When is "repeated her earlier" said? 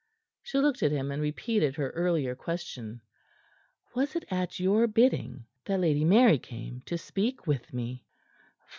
1.21-2.33